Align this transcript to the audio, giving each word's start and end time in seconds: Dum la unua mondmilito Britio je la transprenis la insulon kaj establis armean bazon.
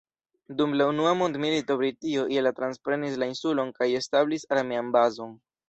Dum 0.61 0.71
la 0.79 0.87
unua 0.91 1.11
mondmilito 1.19 1.75
Britio 1.83 2.25
je 2.37 2.45
la 2.47 2.53
transprenis 2.61 3.21
la 3.25 3.29
insulon 3.35 3.73
kaj 3.79 3.91
establis 4.03 4.51
armean 4.59 4.93
bazon. 5.01 5.41